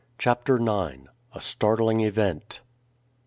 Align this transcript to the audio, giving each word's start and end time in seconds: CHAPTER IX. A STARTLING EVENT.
CHAPTER 0.17 0.55
IX. 0.55 1.09
A 1.33 1.39
STARTLING 1.39 1.99
EVENT. 1.99 2.61